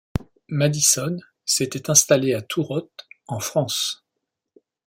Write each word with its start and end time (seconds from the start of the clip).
Maddison 0.49 1.19
s'était 1.45 1.91
installé 1.91 2.33
à 2.33 2.41
Thourotte, 2.41 3.05
en 3.27 3.39
France. 3.39 4.03